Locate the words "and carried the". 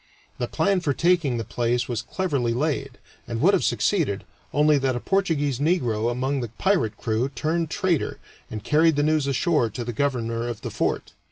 8.49-9.03